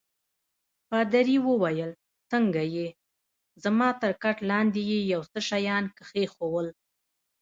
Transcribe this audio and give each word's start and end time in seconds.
پادري 0.89 1.37
وویل: 1.47 1.91
څنګه 2.31 2.61
يې؟ 2.75 2.87
زما 3.63 3.89
تر 4.01 4.11
کټ 4.23 4.37
لاندي 4.49 4.83
يې 4.91 4.99
یو 5.13 5.21
څه 5.31 5.39
شیان 5.49 5.83
کښېښوول. 5.97 6.67